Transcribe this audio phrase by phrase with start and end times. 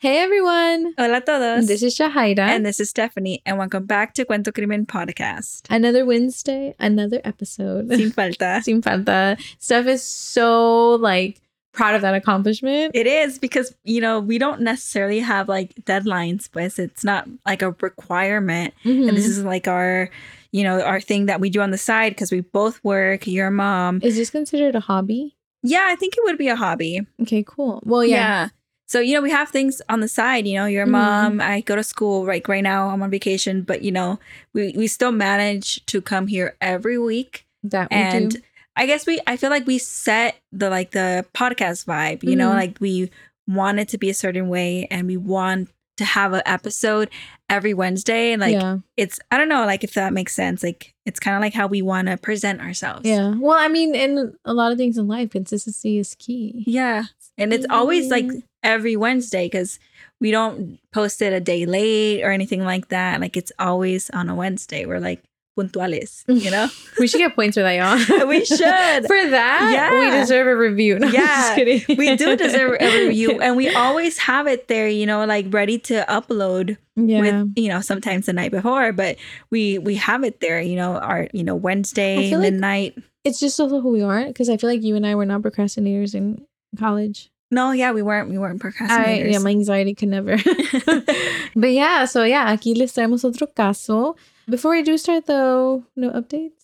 [0.00, 0.92] Hey everyone!
[0.98, 1.66] Hola a todos.
[1.66, 2.40] This is Shahaira.
[2.40, 5.62] and this is Stephanie, and welcome back to Cuento Crimen Podcast.
[5.70, 7.88] another Wednesday, another episode.
[7.88, 8.60] Sin falta.
[8.62, 9.38] Sin falta.
[9.58, 11.40] Steph is so like
[11.72, 12.90] proud of that accomplishment.
[12.94, 17.62] It is because, you know, we don't necessarily have like deadlines, but it's not like
[17.62, 18.74] a requirement.
[18.84, 19.08] Mhm.
[19.08, 20.10] And this is like our,
[20.52, 23.26] you know, our thing that we do on the side because we both work.
[23.26, 24.00] You're a mom.
[24.02, 25.34] is this considered a hobby?
[25.62, 27.00] Yeah, I think it would be a hobby.
[27.22, 27.80] Okay, cool.
[27.86, 28.50] Well, yeah.
[28.86, 30.46] So, you know, we have things on the side.
[30.46, 30.88] You know, Mhm.
[30.90, 31.40] mom.
[31.40, 32.26] I go to school.
[32.26, 34.18] Like right now, I'm on vacation, but, you know,
[34.52, 37.46] we, we still manage to come here every week.
[37.62, 38.38] That we and do.
[38.76, 42.50] I guess we I feel like we set the like the podcast vibe, you know,
[42.50, 42.56] Mhm.
[42.56, 43.10] like we
[43.48, 47.08] want it to be a certain way and we want to have an episode
[47.48, 48.78] every Wednesday and like yeah.
[48.96, 50.62] it's I don't know like if that makes sense.
[50.62, 53.06] Like it's kind of like how we want to present ourselves.
[53.08, 53.32] Yeah.
[53.38, 56.64] Well, I mean, in a lot of things in life, consistency is key.
[56.66, 57.04] Yeah.
[57.38, 58.26] And it's always like.
[58.64, 59.78] Every Wednesday cuz
[60.20, 63.20] we don't post it a day late or anything like that.
[63.20, 64.86] Like it's always on a Wednesday.
[64.86, 65.22] We're like
[65.56, 66.68] puntuales, you know?
[66.98, 68.26] We should get points for that, y'all.
[68.32, 68.58] We should.
[69.06, 69.90] for that, yeah.
[70.00, 70.98] we deserve a review.
[70.98, 71.96] No, Yeah, just kidding.
[71.96, 75.78] we do deserve a review and we always have it there you know like ready
[75.78, 77.20] to upload yeah.
[77.20, 79.16] with you know sometimes the night before but
[79.50, 83.40] we we have it there you know our you know wednesday feel like- midnight it's
[83.40, 86.14] just also who we are because I feel like you and I were not procrastinators
[86.14, 86.46] in
[86.78, 87.30] college.
[87.54, 90.36] No yeah we weren't we weren't I, procrastinators yeah, my anxiety could never.
[91.56, 94.16] but yeah, so yeah, aquí les traemos otro caso.
[94.48, 96.63] Before we do start though, no updates?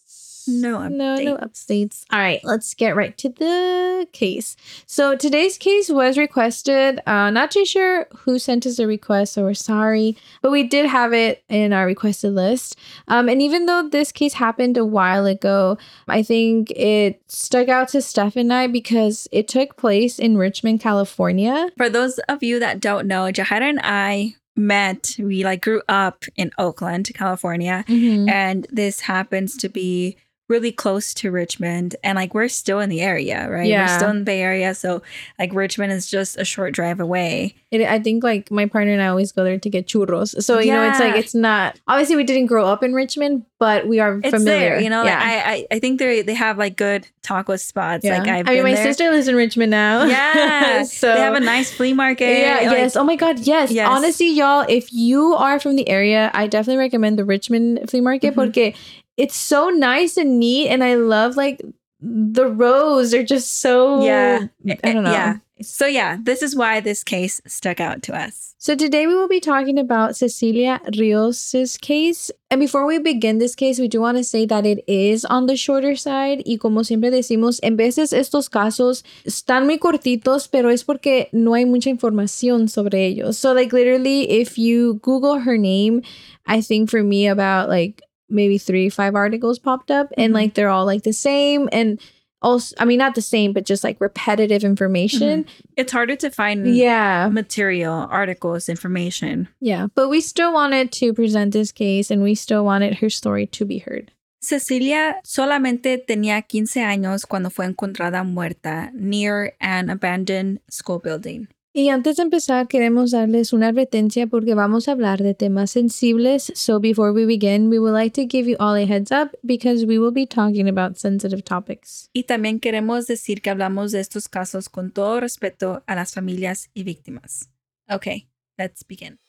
[0.50, 1.66] No No, no updates.
[1.68, 2.04] updates.
[2.12, 4.56] All right, let's get right to the case.
[4.86, 7.00] So today's case was requested.
[7.06, 10.86] Uh, not too sure who sent us the request, so we're sorry, but we did
[10.86, 12.76] have it in our requested list.
[13.08, 17.88] Um, and even though this case happened a while ago, I think it stuck out
[17.90, 21.68] to Steph and I because it took place in Richmond, California.
[21.76, 26.24] for those of you that don't know jahara and i met we like grew up
[26.36, 28.28] in oakland california Mhm.
[28.30, 30.16] and this happens to be
[30.50, 33.66] really close to Richmond and like we're still in the area, right?
[33.66, 33.86] Yeah.
[33.86, 35.00] We're still in the Bay Area, so
[35.38, 37.54] like Richmond is just a short drive away.
[37.70, 40.42] It, I think like my partner and I always go there to get churros.
[40.42, 43.86] So you know, it's like it's not obviously we didn't grow up in Richmond, but
[43.86, 44.58] we are It's familiar.
[44.58, 45.04] there, you know.
[45.04, 45.18] yeah.
[45.20, 48.04] Like I, I I think they they have like good taco spots.
[48.04, 48.18] yeah.
[48.18, 48.82] Like I've I mean, my there.
[48.84, 50.04] sister lives in Richmond now.
[50.04, 52.38] Yeah, so they have a nice flea market.
[52.40, 52.96] yeah, like- yes.
[52.96, 53.70] Oh my God, yes.
[53.70, 53.86] Yes.
[53.88, 58.34] Honestly, y'all, if you are from the area, I definitely recommend the Richmond flea market
[58.34, 58.34] Mhm.
[58.34, 58.74] porque
[59.20, 61.60] it's so nice and neat, and I love like
[62.00, 64.48] the rows are just so Yeah.
[64.64, 65.12] I don't eh, eh, know.
[65.12, 65.36] Yeah.
[65.62, 68.54] So yeah, this is why this case stuck out to us.
[68.56, 72.30] So today we will be talking about Cecilia Rios' case.
[72.50, 75.46] And before we begin this case, we do want to say that it is on
[75.46, 76.42] the shorter side.
[76.46, 81.52] Y como siempre decimos, en veces estos casos están muy cortitos, pero es porque no
[81.52, 83.36] hay mucha información sobre ellos.
[83.36, 86.00] So like literally, if you Google her name,
[86.46, 90.34] I think for me about like maybe three, five articles popped up and Mhm.
[90.34, 91.68] like they're all like the same.
[91.72, 92.00] And
[92.42, 95.44] also, I mean, not the same, but just like repetitive information.
[95.76, 97.28] It's harder to find Yeah.
[97.30, 99.48] material, articles, information.
[99.60, 103.46] Yeah, but we still wanted to present this case and we still wanted her story
[103.48, 104.12] to be heard.
[104.42, 111.46] Cecilia solamente tenía 15 años cuando fue encontrada muerta near an abandoned school building.
[111.72, 116.52] Y antes de empezar, queremos darles una advertencia porque vamos a hablar de temas sensibles.
[116.56, 119.86] So before we begin, we would like to give you all a heads up because
[119.86, 122.10] we will be talking about sensitive topics.
[122.12, 126.70] Y también queremos decir que hablamos de estos casos con todo respeto a las familias
[126.74, 127.50] y víctimas.
[127.88, 128.28] Okay,
[128.58, 129.20] let's begin.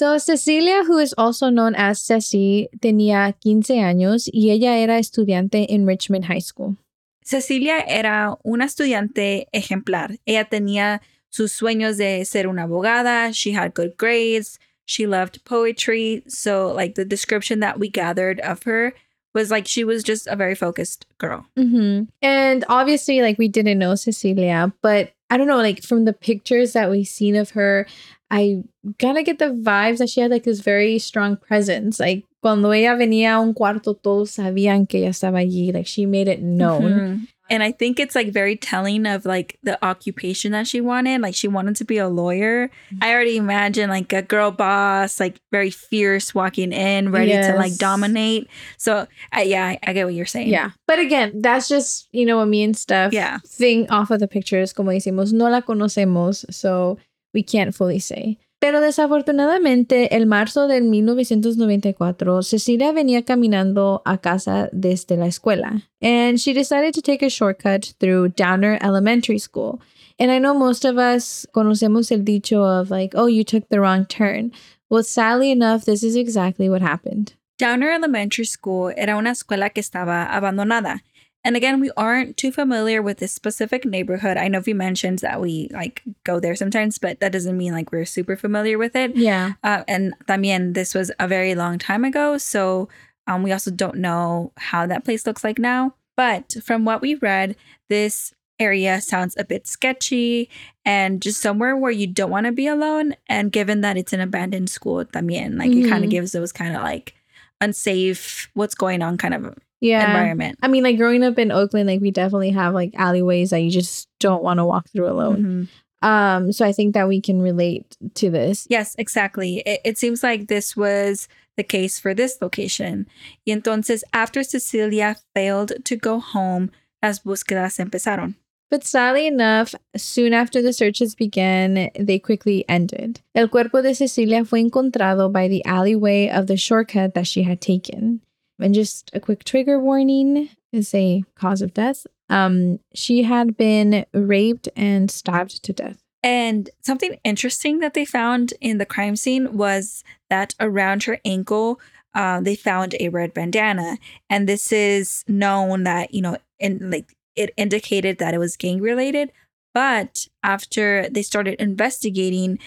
[0.00, 5.66] So Cecilia, who is also known as Ceci, tenía 15 años y ella era estudiante
[5.68, 6.78] en Richmond High School.
[7.22, 10.16] Cecilia era una estudiante ejemplar.
[10.24, 13.30] Ella tenía sus sueños de ser una abogada.
[13.34, 14.58] She had good grades.
[14.86, 16.22] She loved poetry.
[16.28, 18.94] So, like, the description that we gathered of her
[19.34, 21.44] was like she was just a very focused girl.
[21.58, 26.14] hmm And obviously, like we didn't know Cecilia, but I don't know, like from the
[26.14, 27.86] pictures that we've seen of her,
[28.30, 28.62] I
[28.98, 31.98] kind of get the vibes that she had like this very strong presence.
[31.98, 35.72] Like cuando ella venía a un cuarto, todos sabían que ella estaba allí.
[35.74, 36.82] Like she made it known.
[36.92, 37.28] Mhm.
[37.52, 41.20] And I think it's like very telling of like the occupation that she wanted.
[41.20, 42.70] Like she wanted to be a lawyer.
[43.02, 47.74] I already imagine like a girl boss, like very fierce walking in, ready to like
[47.76, 48.46] dominate.
[48.78, 50.46] So I yeah, I, I get what you're saying.
[50.50, 50.70] Yeah.
[50.86, 53.38] But again, that's just, you know, what me and Steph Yeah.
[53.44, 54.72] thing off of the pictures.
[54.72, 56.44] Como decimos, no la conocemos.
[56.54, 56.98] So
[57.32, 58.38] we can't fully say.
[58.60, 66.38] Pero desafortunadamente, el marzo del 1994, Cecilia venía caminando a casa desde la escuela, and
[66.38, 69.80] she decided to take a shortcut through Downer Elementary School.
[70.18, 73.80] And I know most of us conocemos el dicho of like, oh, you took the
[73.80, 74.52] wrong turn.
[74.90, 77.32] Well, sadly enough, this is exactly what happened.
[77.56, 81.02] Downer Elementary School era una escuela que estaba abandonada.
[81.42, 84.36] And again, we aren't too familiar with this specific neighborhood.
[84.36, 87.92] I know we mentioned that we like go there sometimes, but that doesn't mean like
[87.92, 89.16] we're super familiar with it.
[89.16, 89.54] Yeah.
[89.64, 92.36] Uh, and también, this was a very long time ago.
[92.36, 92.88] So
[93.26, 95.94] um, we also don't know how that place looks like now.
[96.16, 97.56] But from what we read,
[97.88, 100.50] this area sounds a bit sketchy
[100.84, 103.14] and just somewhere where you don't want to be alone.
[103.26, 106.76] And given that it's an abandoned school, también, like it kind of gives those kind
[106.76, 107.14] of like
[107.62, 110.06] unsafe, what's going on kind of Yeah.
[110.06, 110.58] environment.
[110.62, 113.70] I mean, like growing up in Oakland, like we definitely have like alleyways that you
[113.70, 115.68] just don't want to walk through alone.
[116.02, 116.06] Mhm.
[116.06, 118.66] Um, so I think that we can relate to this.
[118.70, 119.62] Yes, exactly.
[119.66, 123.06] It, it seems like this was the case for this location.
[123.46, 126.70] Y entonces, after Cecilia failed to go home,
[127.02, 128.34] las búsquedas empezaron.
[128.70, 133.20] But sadly enough, soon after the searches began, they quickly ended.
[133.34, 137.60] El cuerpo de Cecilia fue encontrado by the alleyway of the shortcut that she had
[137.60, 138.20] taken.
[138.60, 142.06] And just a quick trigger warning is a cause of death.
[142.28, 145.98] Um, she had been raped and stabbed to death.
[146.22, 151.80] And something interesting that they found in the crime scene was that around her ankle,
[152.14, 153.98] uh, they found a red bandana.
[154.28, 158.80] And this is known that, you know, in like it indicated that it was gang
[158.80, 159.32] related.
[159.72, 162.58] But after they started investigating,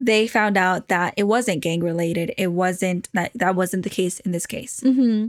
[0.00, 2.32] they found out that it wasn't gang related.
[2.38, 4.80] It wasn't that that wasn't the case in this case.
[4.80, 5.26] Mm-hmm.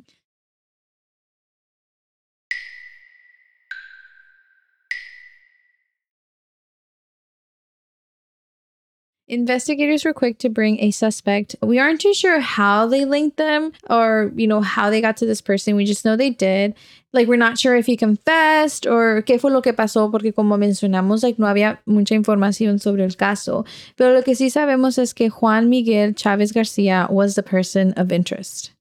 [9.30, 11.56] Investigators were quick to bring a suspect.
[11.62, 15.26] We aren't too sure how they linked them or, you know, how they got to
[15.26, 15.78] this person.
[15.78, 16.76] We just know they did.
[17.14, 20.58] Like, we're not sure if he confessed or qué fue lo que pasó, porque como
[20.58, 23.66] mencionamos, like, no había mucha información sobre el caso.
[23.96, 28.12] Pero lo que sí sabemos es que Juan Miguel Chávez García was the person of
[28.12, 28.72] interest.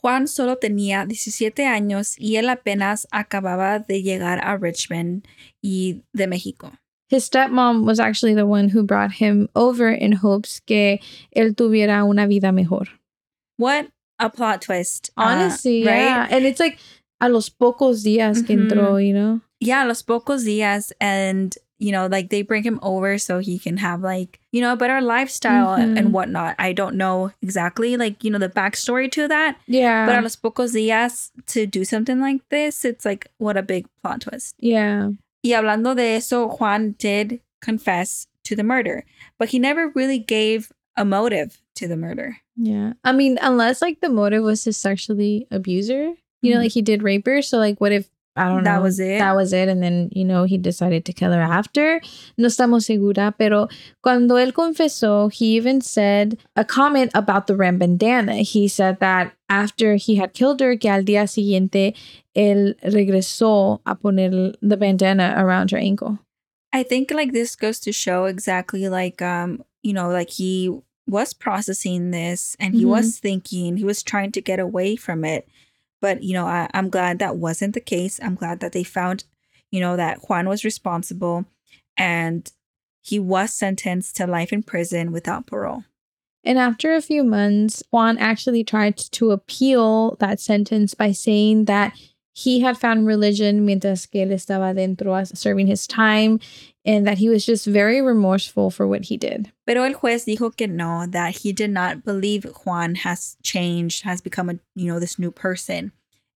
[0.00, 5.26] Juan solo tenía 17 años y él apenas acababa de llegar a Richmond
[5.60, 6.72] y de México.
[7.08, 10.98] His stepmom was actually the one who brought him over in hopes que
[11.36, 12.86] él tuviera una vida mejor.
[13.58, 13.88] What
[14.18, 15.10] a plot twist.
[15.16, 16.00] uh, Honestly, right?
[16.02, 16.26] yeah.
[16.30, 16.78] And it's like
[17.20, 18.68] a los pocos días que Mhm.
[18.70, 19.40] entró, you know?
[19.60, 20.92] Yeah, los pocos días.
[21.00, 24.72] And, you know, like they bring him over so he can have like, you know,
[24.72, 25.98] a better lifestyle and, Mhm.
[25.98, 26.56] and whatnot.
[26.58, 29.56] I don't know exactly like, you know, the backstory to that.
[29.66, 30.06] Yeah.
[30.06, 33.86] But a los pocos días to do something like this, it's like, what a big
[34.02, 34.54] plot twist.
[34.58, 35.10] yeah.
[35.46, 39.04] Y hablando de eso, Juan did confess to the murder,
[39.38, 42.38] but he never really gave a motive to the murder.
[42.56, 42.94] Yeah.
[43.04, 46.62] I mean, unless like the motive was to sexually abuse her, you know, Mhm.
[46.62, 47.42] like he did rape her.
[47.42, 48.70] So, like, what if, I don't know.
[48.70, 49.18] That was it?
[49.18, 49.68] That was it.
[49.68, 52.00] And then, you know, he decided to kill her after.
[52.36, 53.34] No estamos segura.
[53.38, 53.68] Pero
[54.02, 58.36] cuando él confesó, he even said a comment about the red bandana.
[58.42, 61.94] He said that after he had killed her, que al día siguiente,
[62.36, 66.18] él regresó a poner the bandana around her ankle.
[66.72, 70.70] I think like this goes to show exactly like um you know like he
[71.08, 72.88] was processing this and he Mhm.
[72.88, 75.48] was thinking he was trying to get away from it
[76.00, 78.20] but you know I, i'm glad that wasn't the case.
[78.22, 79.24] I'm glad that they found
[79.70, 81.46] you know that juan was responsible
[81.96, 82.50] and
[83.02, 85.84] he was sentenced to life in prison without parole.
[86.42, 91.96] And after a few months, Juan actually tried to appeal that sentence by saying that
[92.36, 96.38] he had found religion mientras que él estaba dentro serving his time
[96.84, 99.50] and that he was just very remorseful for what he did.
[99.66, 104.20] Pero el juez dijo que no, that he did not believe Juan has changed, has
[104.20, 105.92] become a you know this new person,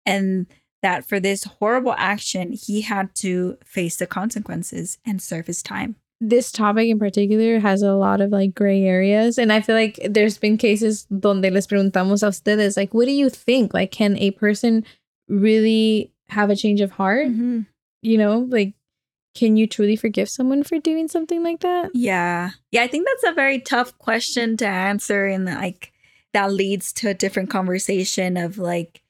[0.06, 0.46] and
[0.82, 5.96] that for this horrible action he had to face the consequences and serve his time.
[6.20, 9.38] This topic in particular has a lot of like gray areas.
[9.38, 13.12] And I feel like there's been cases donde les preguntamos a ustedes, like, what do
[13.12, 13.72] you think?
[13.72, 14.84] Like, can a person
[15.28, 17.26] really have a change of heart?
[17.28, 18.74] You know, like,
[19.34, 21.90] can you truly forgive someone for doing something like that?
[21.94, 25.92] Yeah, yeah, I think that's a very tough question to answer, and like
[26.32, 29.02] that leads to a different conversation of like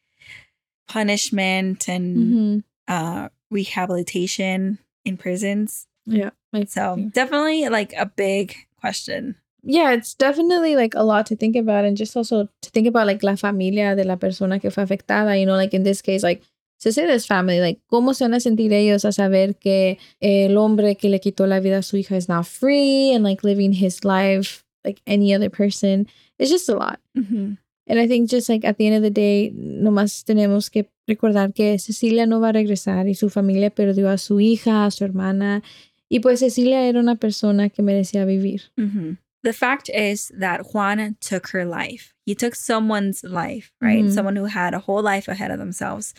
[0.88, 2.58] punishment and Mm-hmm.
[2.88, 5.86] uh rehabilitation in prisons.
[6.06, 6.30] Yeah.
[6.66, 9.36] So definitely like a big question.
[9.62, 13.06] Yeah, it's definitely like a lot to think about, and just also to think about
[13.06, 15.38] like la familia de la persona que fue afectada.
[15.38, 16.42] You know, like in this case, like
[16.78, 17.60] Cecilia's family.
[17.60, 21.46] Like, ¿cómo se van a sentir ellos a saber que el hombre que le quitó
[21.46, 25.34] la vida a su hija is now free and like living his life like any
[25.34, 26.06] other person?
[26.38, 27.00] It's just a lot.
[27.16, 27.54] Mm-hmm.
[27.88, 31.54] And I think just like at the end of the day, nomás tenemos que recordar
[31.54, 35.04] que Cecilia no va a regresar y su familia perdió a su hija, a su
[35.04, 35.62] hermana.
[36.08, 38.70] Y pues Cecilia era una persona que merecía vivir.
[38.76, 39.16] Mm-hmm.
[39.42, 42.12] The fact is that Juan took her life.
[42.26, 44.04] He took someone's life, right?
[44.04, 44.12] Mhm.
[44.12, 46.12] Someone who had a whole life ahead of themselves.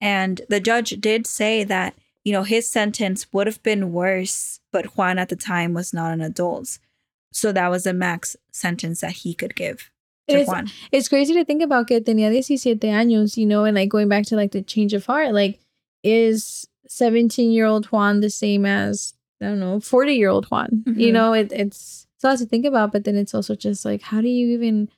[0.00, 4.96] And the judge did say that, you know, his sentence would have been worse, but
[4.96, 6.78] Juan at the time was not an adult.
[7.32, 9.90] So that was the max sentence that he could give
[10.28, 10.68] It's, Juan.
[10.90, 14.24] it's crazy to think about que tenía 17 años, you know, and like going back
[14.26, 15.58] to like the change of heart, like
[16.02, 20.82] is 17 year old Juan the same as, I don't know, 40 year old Juan?
[20.86, 21.12] You Mhm.
[21.12, 24.00] know, it, it's, it's a lot to think about, but then it's also just like,
[24.02, 24.88] how do you even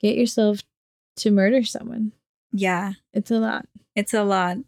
[0.00, 0.58] get yourself
[1.16, 2.12] to murder someone?
[2.52, 3.66] Yeah, It's a lot.
[3.96, 4.58] it's a lot.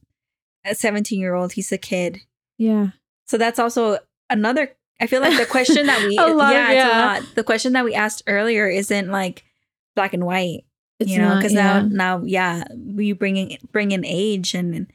[0.64, 2.20] A 17 year old, he's a kid.
[2.58, 2.88] Yeah.
[3.26, 3.98] So that's also
[4.30, 4.70] another.
[5.00, 7.34] I feel like the question that we, A lot, yeah, it's a lot.
[7.34, 9.44] The question that we asked earlier isn't like
[9.96, 10.64] black and white,
[10.98, 11.82] It's you know, not, because yeah.
[11.82, 14.90] now, now, yeah, we bring in, bring in age and,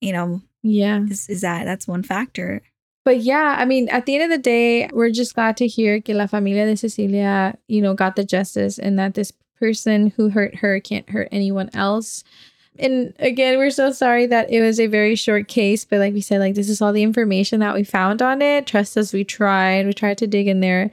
[0.00, 1.02] you know, Yeah.
[1.04, 2.62] is, is that that's one factor.
[3.04, 6.00] But yeah, I mean, at the end of the day, we're just glad to hear
[6.00, 10.30] que la familia de Cecilia, you know, got the justice and that this person who
[10.30, 12.24] hurt her can't hurt anyone else.
[12.78, 16.20] And again, we're so sorry that it was a very short case, but like we
[16.20, 18.66] said, like this is all the information that we found on it.
[18.66, 19.86] Trust us, we tried.
[19.86, 20.90] We tried to dig in there.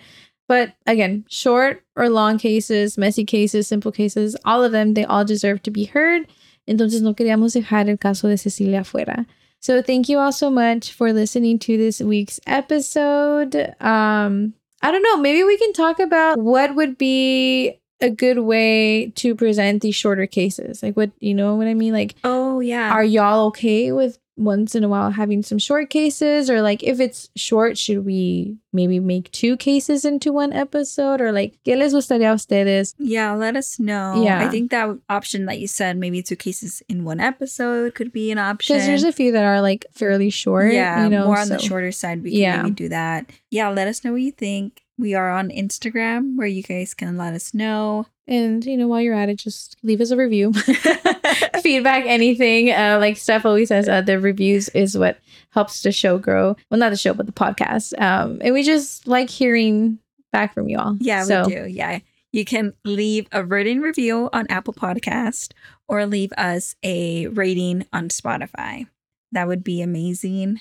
[0.48, 5.26] But again, short or long cases, messy cases, simple cases, all of them, they all
[5.26, 6.28] deserve to be heard.
[6.68, 9.26] Entonces no queríamos dejar el caso de Cecilia fuera.
[9.60, 13.56] So thank you all so much for listening to this week's episode.
[13.82, 19.08] Um, I don't know, maybe we can talk about what would be a good way
[19.16, 20.84] to present these shorter cases.
[20.84, 21.94] Like what you know what I mean?
[21.94, 22.92] Like Oh yeah.
[22.92, 27.00] are y'all okay with once in a while having some short cases or like if
[27.00, 31.94] it's short should we maybe make two cases into one episode or like qué les
[31.94, 34.24] gustaría ustedes yeah, let us know.
[34.24, 34.40] Yeah.
[34.46, 38.32] I think that option that you said, maybe two cases in one episode, could be
[38.32, 38.76] an option.
[38.76, 41.58] because there's a few that are like fairly short yeah, you know more on the
[41.60, 42.22] shorter side.
[42.24, 42.62] We can Yeah.
[42.62, 43.30] maybe do that.
[43.50, 44.82] Yeah, let us know what you think.
[45.00, 48.06] We are on Instagram where you guys can let us know.
[48.28, 50.52] And you know while you're at it just leave us a review
[51.62, 55.20] feedback anything uh like steph always says uh, the reviews is what
[55.52, 59.08] helps the show grow well not the show but the podcast um and we just
[59.08, 59.98] like hearing
[60.32, 61.66] back from y'all Yeah, so we do.
[61.68, 62.00] Yeah.
[62.34, 65.54] You can leave a written review on Apple Podcast
[65.88, 68.86] or leave us a rating on Spotify.
[69.32, 70.60] That would be amazing.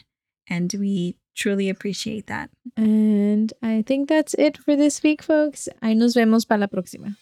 [0.49, 2.49] And we truly appreciate that.
[2.79, 7.17] and i think that's it for this week folks Ahí nos vemos para la próxima